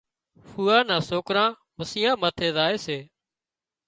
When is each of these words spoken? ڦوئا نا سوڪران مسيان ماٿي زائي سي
ڦوئا 0.49 0.77
نا 0.89 0.97
سوڪران 1.09 1.51
مسيان 1.77 2.15
ماٿي 2.21 2.47
زائي 2.55 2.77
سي 2.85 2.99